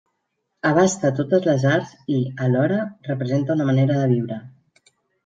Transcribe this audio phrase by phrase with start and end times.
[0.67, 2.15] Abasta totes les arts i,
[2.45, 4.39] alhora, representa una manera de viure.